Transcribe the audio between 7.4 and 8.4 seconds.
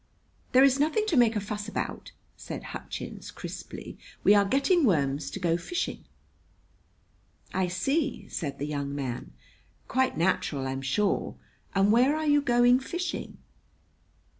"I see,"